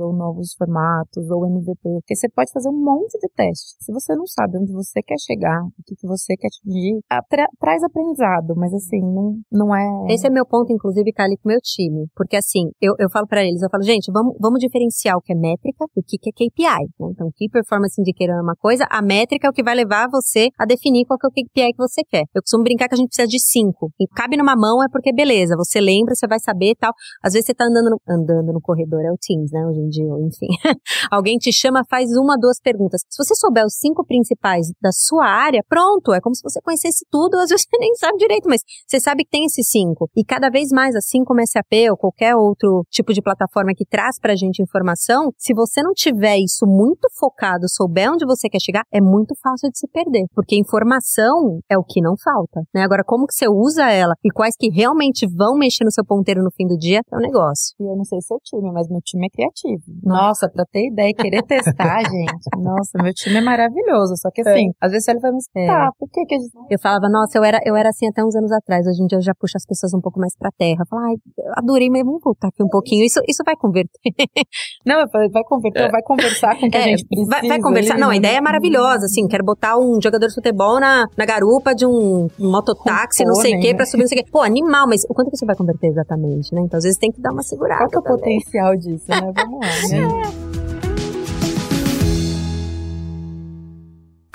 [0.00, 3.76] ou novos formatos ou MVP, porque você pode fazer um monte de testes.
[3.80, 7.46] Se você não sabe onde você quer chegar, o que, que você quer atingir, tra
[7.58, 10.12] traz aprendizado, mas assim, não, não é...
[10.12, 13.26] Esse é meu ponto, inclusive, Kali, com o meu time, porque assim, eu, eu falo
[13.26, 16.30] para eles, eu falo, gente, vamos, vamos diferenciar o que é métrica do que, que
[16.30, 17.08] é KPI, né?
[17.10, 20.48] Então, Key Performance Indicator é uma coisa, a métrica é o que vai levar você
[20.58, 22.24] a definir qual é o KPI que você quer.
[22.34, 23.90] Eu costumo brincar que a gente precisa de cinco.
[24.00, 26.92] E cabe numa mão é porque, beleza, você lembra, você vai saber e tal.
[27.22, 29.16] Às vezes você tá andando no, andando no corredor, é o
[29.52, 30.48] Né, hoje em dia, enfim.
[31.10, 33.02] Alguém te chama, faz uma, duas perguntas.
[33.08, 37.04] Se você souber os cinco principais da sua área, pronto, é como se você conhecesse
[37.10, 40.08] tudo, às vezes você nem sabe direito, mas você sabe que tem esses cinco.
[40.16, 44.18] E cada vez mais, assim como SAP ou qualquer outro tipo de plataforma que traz
[44.20, 48.82] pra gente informação, se você não tiver isso muito focado, souber onde você quer chegar,
[48.92, 52.82] é muito fácil de se perder, porque informação é o que não falta, né?
[52.82, 56.42] Agora, como que você usa ela e quais que realmente vão mexer no seu ponteiro
[56.42, 57.74] no fim do dia, é um negócio.
[57.80, 59.82] E eu não sei seu time, mas meu time é criativo.
[60.02, 62.46] Nossa, pra ter ideia e querer testar, gente.
[62.58, 64.14] Nossa, meu time é maravilhoso.
[64.16, 64.72] Só que assim, é.
[64.80, 65.66] às vezes ele vai me é.
[65.66, 66.52] tá, por que que a gente...
[66.70, 68.86] Eu falava, nossa, eu era, eu era assim até uns anos atrás.
[68.86, 70.84] Hoje em dia eu já puxo as pessoas um pouco mais pra terra.
[70.88, 71.14] Falo, ai,
[71.56, 73.04] adorei, mas vamos voltar aqui um pouquinho.
[73.04, 73.98] Isso, isso vai converter.
[74.86, 75.90] não, vai converter, é.
[75.90, 77.30] vai conversar com o que é, a gente precisa.
[77.30, 77.94] Vai, vai conversar.
[77.94, 78.16] Ali, não, a né?
[78.16, 79.26] ideia é maravilhosa, assim.
[79.26, 83.56] Quero botar um jogador de futebol na, na garupa de um, um mototáxi, não sei
[83.56, 83.74] o quê, né?
[83.74, 84.30] pra subir, não sei o quê.
[84.30, 86.62] Pô, animal, mas o quanto que você vai converter exatamente, né?
[86.62, 87.88] Então, às vezes tem que dar uma segurada.
[87.88, 88.38] Qual que é o também.
[88.38, 89.15] potencial disso, né?
[89.20, 90.46] Vamos lá, né?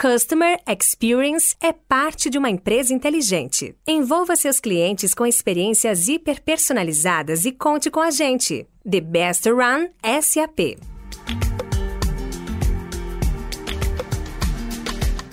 [0.02, 3.76] Customer Experience é parte de uma empresa inteligente.
[3.88, 8.66] Envolva seus clientes com experiências hiperpersonalizadas e conte com a gente.
[8.84, 9.90] The Best Run
[10.22, 10.91] SAP.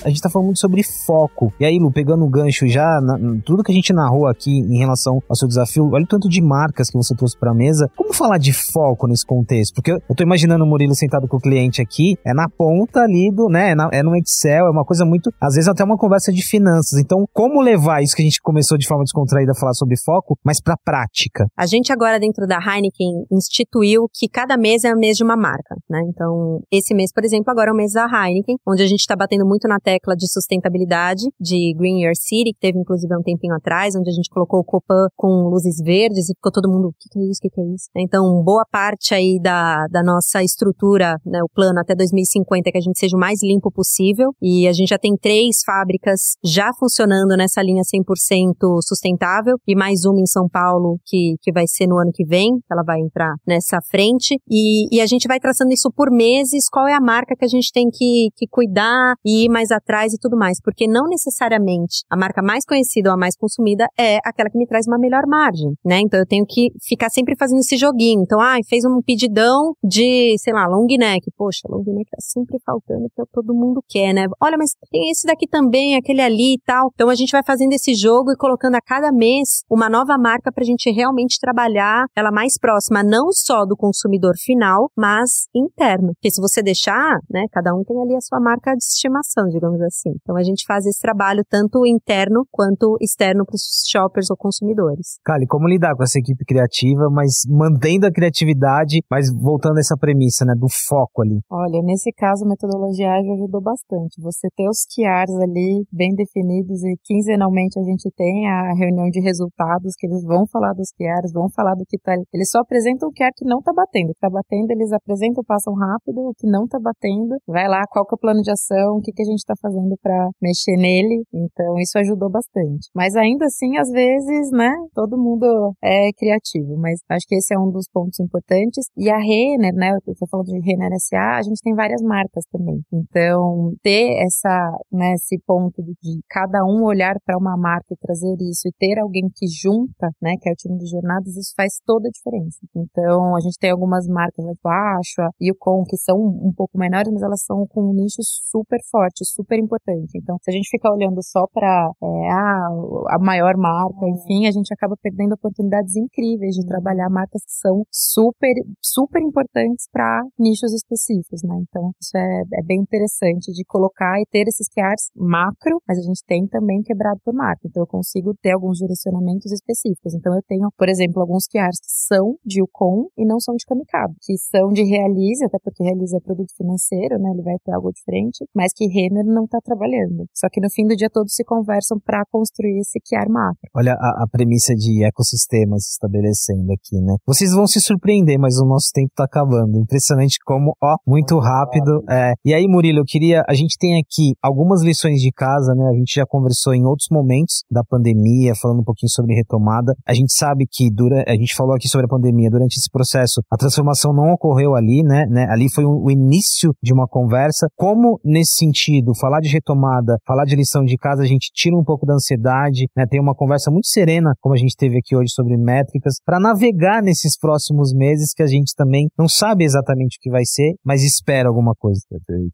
[0.05, 1.53] A gente tá falando muito sobre foco.
[1.59, 4.79] E aí, Lu, pegando o gancho já, na, tudo que a gente narrou aqui em
[4.79, 7.91] relação ao seu desafio, olha o tanto de marcas que você trouxe pra mesa.
[7.97, 9.75] Como falar de foco nesse contexto?
[9.75, 13.31] Porque eu, tô imaginando o Murilo sentado com o cliente aqui, é na ponta ali
[13.33, 15.97] do, né, é, na, é no Excel, é uma coisa muito, às vezes até uma
[15.97, 16.99] conversa de finanças.
[17.01, 20.37] Então, como levar isso que a gente começou de forma descontraída a falar sobre foco,
[20.45, 21.47] mas pra prática?
[21.57, 25.37] A gente agora dentro da Heineken instituiu que cada mês é o mês de uma
[25.37, 26.01] marca, né?
[26.09, 29.17] Então, esse mês, por exemplo, agora é o mês da Heineken, onde a gente tá
[29.17, 33.23] batendo muito na tecla de sustentabilidade, de Green Your City, que teve inclusive há um
[33.23, 36.89] tempinho atrás, onde a gente colocou o Copan com luzes verdes e ficou todo mundo,
[36.89, 37.89] o que, que é isso, o que, que é isso?
[37.97, 42.79] Então, boa parte aí da, da nossa estrutura, né, o plano até 2050 é que
[42.79, 44.31] a gente seja o mais limpo possível.
[44.43, 50.05] E a gente já tem três fábricas já funcionando nessa linha 100% sustentável e mais
[50.05, 53.35] uma em São Paulo que, que vai ser no ano que vem, ela vai entrar
[53.47, 54.37] nessa frente.
[54.51, 57.49] E, e a gente vai traçando isso por meses, qual é a marca que a
[57.49, 62.05] gente tem que, que cuidar e ir mais atrás e tudo mais, porque não necessariamente
[62.11, 65.23] a marca mais conhecida ou a mais consumida é aquela que me traz uma melhor
[65.27, 66.01] margem, né?
[66.01, 68.23] Então eu tenho que ficar sempre fazendo esse joguinho.
[68.23, 71.31] Então, ah, fez um pedidão de, sei lá, long neck.
[71.37, 74.27] Poxa, long neck tá sempre faltando que todo mundo quer, né?
[74.41, 76.91] Olha, mas tem esse daqui também, aquele ali e tal.
[76.95, 80.51] Então a gente vai fazendo esse jogo e colocando a cada mês uma nova marca
[80.53, 86.13] pra gente realmente trabalhar ela mais próxima, não só do consumidor final, mas interno.
[86.15, 89.68] Porque se você deixar, né, cada um tem ali a sua marca de estimação, digamos
[89.83, 90.11] assim.
[90.23, 95.19] Então a gente faz esse trabalho tanto interno quanto externo para os shoppers ou consumidores.
[95.25, 99.97] Kali, como lidar com essa equipe criativa, mas mantendo a criatividade, mas voltando a essa
[99.97, 101.41] premissa, né, do foco ali?
[101.51, 104.21] Olha, nesse caso a metodologia ágil ajudou bastante.
[104.23, 109.21] Você ter os QRs ali bem definidos e quinzenalmente a gente tem a reunião de
[109.21, 112.25] resultados que eles vão falar dos QRs, vão falar do que tá ali.
[112.33, 114.11] Eles só apresentam o QR que não tá batendo.
[114.11, 117.83] O que tá batendo, eles apresentam, passam rápido, o que não tá batendo, vai lá,
[117.91, 120.31] qual que é o plano de ação, o que que a gente tá fazendo para
[120.41, 121.25] mexer nele.
[121.33, 122.89] Então, isso ajudou bastante.
[122.95, 127.59] Mas ainda assim, às vezes, né, todo mundo é criativo, mas acho que esse é
[127.59, 128.87] um dos pontos importantes.
[128.97, 132.45] E a Renner, né, eu tô falando de Renner SA, a gente tem várias marcas
[132.51, 132.81] também.
[132.93, 138.35] Então, ter essa, né, esse ponto de cada um olhar para uma marca e trazer
[138.41, 141.75] isso e ter alguém que junta, né, que é o time de jornadas, isso faz
[141.85, 142.59] toda a diferença.
[142.77, 146.17] Então, a gente tem algumas marcas, né, tipo a Ashua e o Com, que são
[146.17, 150.19] um pouco menores, mas elas são com um nicho super forte, super importante.
[150.19, 152.69] Então, se a gente ficar olhando só para é, a,
[153.15, 157.85] a maior marca, enfim, a gente acaba perdendo oportunidades incríveis de trabalhar marcas que são
[157.91, 161.57] super, super importantes para nichos específicos, né?
[161.69, 166.03] Então, isso é, é bem interessante de colocar e ter esses QRs macro, mas a
[166.03, 167.63] gente tem também quebrado por marca.
[167.65, 170.15] Então, eu consigo ter alguns direcionamentos específicos.
[170.15, 173.65] Então, eu tenho, por exemplo, alguns QRs que são de Ucon e não são de
[173.65, 177.31] Kamikaze, que são de Realize, até porque Realize é produto financeiro, né?
[177.31, 180.27] Ele vai ter algo diferente, mas que Renner não está trabalhando.
[180.35, 183.71] Só que no fim do dia todos se conversam para construir esse QR macro.
[183.75, 187.17] Olha a, a premissa de ecossistemas estabelecendo aqui, né?
[187.27, 189.79] Vocês vão se surpreender, mas o nosso tempo tá acabando.
[189.79, 192.03] Impressionante como, ó, muito rápido.
[192.11, 192.33] É.
[192.45, 193.43] E aí, Murilo, eu queria.
[193.49, 195.89] A gente tem aqui algumas lições de casa, né?
[195.89, 199.95] A gente já conversou em outros momentos da pandemia, falando um pouquinho sobre retomada.
[200.07, 203.43] A gente sabe que dura, a gente falou aqui sobre a pandemia, durante esse processo,
[203.51, 205.27] a transformação não ocorreu ali, né?
[205.27, 205.47] né?
[205.51, 207.69] Ali foi o, o início de uma conversa.
[207.77, 211.85] Como, nesse sentido, falar de retomada, falar de lição de casa, a gente tira um
[211.85, 213.05] pouco da ansiedade, né?
[213.07, 217.03] Tem uma conversa muito serena, como a gente teve aqui hoje sobre métricas, para navegar
[217.03, 221.03] nesses próximos meses que a gente também não sabe exatamente o que vai ser, mas
[221.05, 222.01] espera alguma coisa.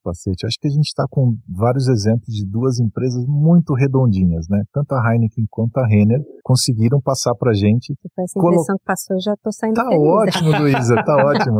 [0.02, 4.62] Pacete, acho que a gente está com vários exemplos de duas empresas muito redondinhas, né?
[4.72, 7.94] Tanto a Heineken quanto a Renner conseguiram passar para a gente.
[8.18, 10.00] Essa impressão que passou, já tô saindo Tá feliz.
[10.00, 11.58] ótimo, Luísa, tá ótimo.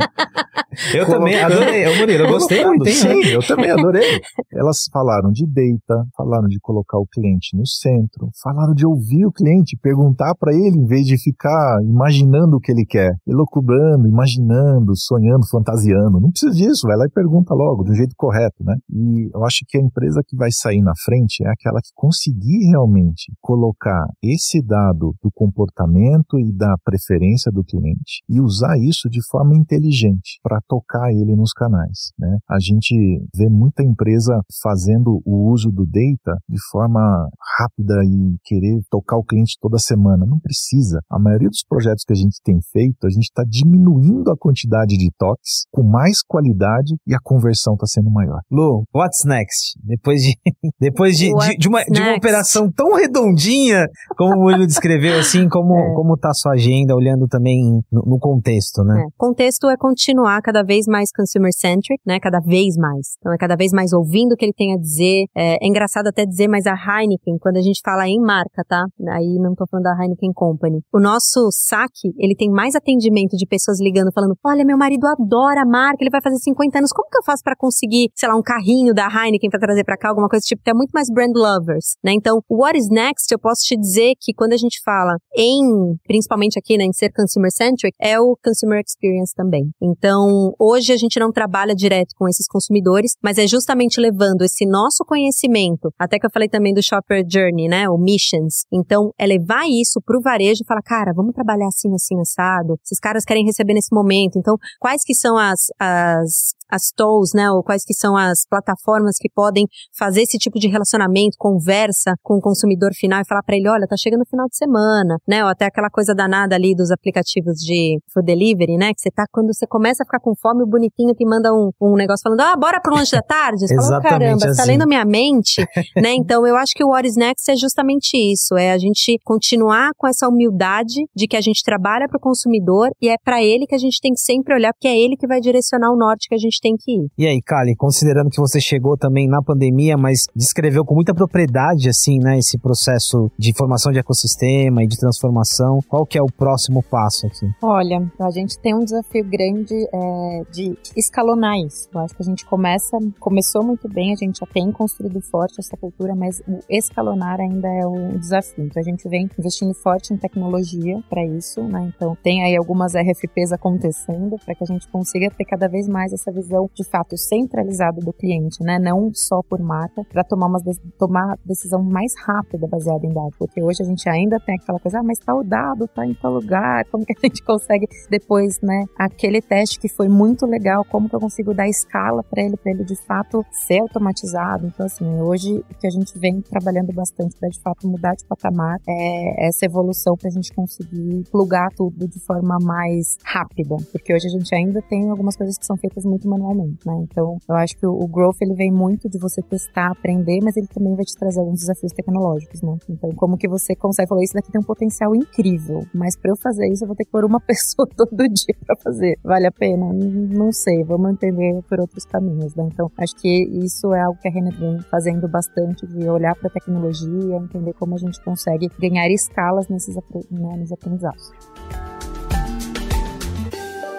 [0.92, 2.64] Eu também adorei, Ô, Murilo, eu gostei?
[2.92, 4.20] Sim, eu também adorei.
[4.53, 9.33] Elas falaram de data, falaram de colocar o cliente no centro, falaram de ouvir o
[9.33, 14.97] cliente, perguntar para ele em vez de ficar imaginando o que ele quer, elocubrando, imaginando,
[14.97, 16.21] sonhando, fantasiando.
[16.21, 18.77] Não precisa disso, vai lá e pergunta logo, do jeito correto, né?
[18.90, 22.67] E eu acho que a empresa que vai sair na frente é aquela que conseguir
[22.71, 29.21] realmente colocar esse dado do comportamento e da preferência do cliente e usar isso de
[29.29, 32.12] forma inteligente para tocar ele nos canais.
[32.19, 32.38] Né?
[32.49, 32.95] A gente
[33.35, 34.84] vê muita empresa fazendo
[35.25, 40.27] o uso do data de forma rápida e querer tocar o cliente toda semana.
[40.27, 41.01] Não precisa.
[41.11, 44.97] A maioria dos projetos que a gente tem feito, a gente está diminuindo a quantidade
[44.97, 48.40] de toques com mais qualidade e a conversão está sendo maior.
[48.51, 49.79] Lu, what's next?
[49.83, 50.35] Depois de,
[50.81, 55.49] depois de, de, de, uma, de uma operação tão redondinha, como o Murilo descreveu, assim,
[55.49, 55.94] como, É.
[55.94, 59.03] como tá a sua agenda, olhando também no, no contexto, né?
[59.03, 62.18] É, contexto é continuar cada vez mais consumer-centric, né?
[62.20, 63.16] Cada vez mais.
[63.18, 65.25] Então, é cada vez mais ouvindo o que ele tem a dizer.
[65.37, 68.85] É, é engraçado até dizer, mas a Heineken, quando a gente fala em marca, tá?
[69.11, 70.81] Aí não tô falando da Heineken Company.
[70.93, 75.63] O nosso saque, ele tem mais atendimento de pessoas ligando, falando, olha, meu marido adora
[75.63, 78.37] a marca, ele vai fazer 50 anos, como que eu faço pra conseguir, sei lá,
[78.37, 81.09] um carrinho da Heineken pra trazer pra cá, alguma coisa tipo, que é muito mais
[81.11, 82.13] brand lovers, né?
[82.13, 85.97] Então, o what is next, eu posso te dizer que quando a gente fala em,
[86.07, 89.71] principalmente aqui, né, em ser consumer-centric, é o consumer experience também.
[89.83, 94.63] Então, hoje a gente não trabalha direto com esses consumidores, mas é justamente levando esse
[94.64, 98.64] esse nosso conhecimento, até que eu falei também do Shopper Journey, né, o Missions.
[98.72, 102.79] Então, é levar isso pro varejo e falar, cara, vamos trabalhar assim, assim, assado.
[102.85, 104.38] Esses caras querem receber nesse momento.
[104.38, 109.16] Então, quais que são as, as, as tools, né, ou quais que são as plataformas
[109.18, 113.57] que podem fazer esse tipo de relacionamento, conversa com o consumidor final e falar para
[113.57, 116.74] ele, olha, tá chegando o final de semana, né, ou até aquela coisa danada ali
[116.74, 120.35] dos aplicativos de food delivery, né, que você tá, quando você começa a ficar com
[120.35, 123.64] fome, o bonitinho te manda um, um negócio falando, ah, bora pro lanche da tarde?
[123.64, 124.48] Você fala, oh, caramba, assim.
[124.48, 125.64] você tá lendo minha mente,
[125.96, 129.18] né, então eu acho que o What is Next é justamente isso, é a gente
[129.24, 133.42] continuar com essa humildade de que a gente trabalha para o consumidor e é para
[133.42, 135.96] ele que a gente tem que sempre olhar, porque é ele que vai direcionar o
[135.96, 137.09] norte que a gente tem que ir.
[137.17, 141.88] E aí, Kali, considerando que você chegou também na pandemia, mas descreveu com muita propriedade,
[141.88, 146.27] assim, né, esse processo de formação de ecossistema e de transformação, qual que é o
[146.27, 147.47] próximo passo aqui?
[147.62, 151.88] Olha, a gente tem um desafio grande é, de escalonar isso.
[151.93, 155.57] Eu acho que a gente começa, começou muito bem, a gente já tem construído forte
[155.59, 158.64] essa cultura, mas o escalonar ainda é o desafio.
[158.64, 161.93] Então a gente vem investindo forte em tecnologia para isso, né?
[161.95, 166.12] Então tem aí algumas RFPs acontecendo para que a gente consiga ter cada vez mais
[166.12, 166.44] essa visão
[166.75, 168.79] de fato centralizada do cliente, né?
[168.79, 170.61] Não só por marca, para tomar uma
[170.99, 175.01] tomar decisão mais rápida baseada em dados, porque hoje a gente ainda tem aquela coisa,
[175.01, 178.61] ah, mas tá o dado, tá em tal lugar, como que a gente consegue depois,
[178.63, 182.57] né, aquele teste que foi muito legal, como que eu consigo dar escala para ele,
[182.57, 184.67] para ele de fato ser automatizado.
[184.67, 188.25] Então assim, hoje o que a gente vem trabalhando bastante para de fato mudar de
[188.25, 194.15] patamar é essa evolução para a gente conseguir plugar tudo de forma mais rápida, porque
[194.15, 196.94] hoje a gente ainda tem algumas coisas que são feitas muito manualmente, né?
[197.11, 200.66] Então, eu acho que o, growth ele vem muito de você testar, aprender, mas ele
[200.66, 202.77] também vai te trazer alguns desafios tecnológicos, né?
[202.88, 206.37] Então, como que você consegue falar isso daqui tem um potencial incrível, mas para eu
[206.37, 209.18] fazer isso eu vou ter que pôr uma pessoa todo dia para fazer.
[209.23, 209.92] Vale a pena?
[209.92, 212.68] Não sei, vamos entender por outros caminhos, né?
[212.73, 216.49] Então, acho que isso é algo que a Renner vem fazendo bastante de olhar para
[216.49, 219.94] a tecnologia, entender como a gente consegue ganhar escalas nesses
[220.31, 221.33] né, nos aprendizados.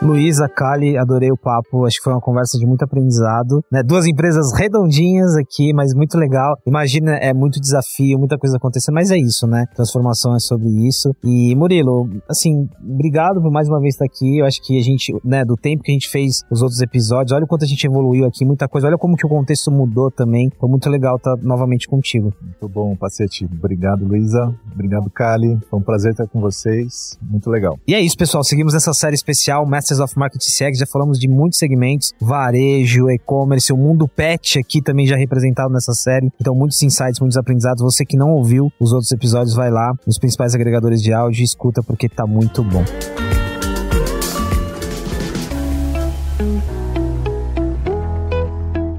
[0.06, 1.84] Luísa, Kali, adorei o papo.
[1.84, 3.64] Acho que foi uma conversa de muito aprendizado.
[3.72, 3.82] Né?
[3.82, 6.56] Duas empresas redondinhas aqui, mas muito legal.
[6.64, 9.66] Imagina, é muito desafio, muita coisa acontecendo, mas é isso, né?
[9.76, 11.12] Transformação é sobre isso.
[11.24, 14.38] E Murilo, assim, obrigado por mais uma vez estar aqui.
[14.38, 17.32] Eu acho que a gente, né, do tempo que a gente fez os outros episódios,
[17.32, 18.86] olha o quanto a gente evoluiu aqui, muita coisa.
[18.86, 20.52] Olha como que o contexto mudou também.
[20.60, 22.32] Foi muito legal estar novamente contigo.
[22.40, 23.46] Muito bom, Pacete.
[23.46, 24.54] Obrigado, Luísa.
[24.72, 25.58] Obrigado, Kali.
[25.68, 27.18] Foi um prazer estar com vocês.
[27.24, 27.80] Muito legal.
[27.88, 28.44] E é isso, pessoal.
[28.44, 33.10] Seguimos essa série especial, Masters Masters of Marketing CX, já falamos de muitos segmentos, varejo,
[33.10, 36.32] e-commerce, o mundo pet aqui também já representado nessa série.
[36.40, 37.82] Então, muitos insights, muitos aprendizados.
[37.82, 41.44] Você que não ouviu os outros episódios, vai lá nos principais agregadores de áudio e
[41.44, 42.84] escuta porque tá muito bom.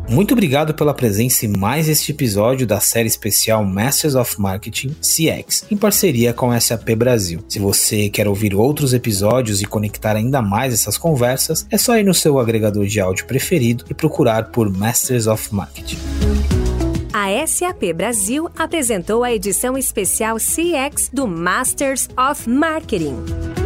[0.09, 5.67] Muito obrigado pela presença em mais este episódio da série especial Masters of Marketing CX,
[5.71, 7.45] em parceria com a SAP Brasil.
[7.49, 12.05] Se você quer ouvir outros episódios e conectar ainda mais essas conversas, é só ir
[12.05, 15.99] no seu agregador de áudio preferido e procurar por Masters of Marketing.
[17.13, 23.66] A SAP Brasil apresentou a edição especial CX do Masters of Marketing.